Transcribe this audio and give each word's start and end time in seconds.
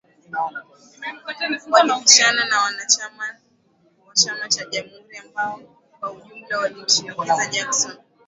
Walipishana 1.71 2.45
na 2.45 2.61
wanachama 2.61 3.23
wa 4.07 4.13
chama 4.15 4.49
cha 4.49 4.65
Jamhuri 4.65 5.17
ambao 5.17 5.59
kwa 5.99 6.11
ujumla 6.11 6.57
walimshinikiza 6.57 7.47
Jackson 7.47 7.95